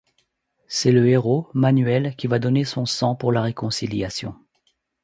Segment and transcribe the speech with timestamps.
[0.67, 4.33] C'est le héros, Manuel qui va donner son sang pour la réconciliation.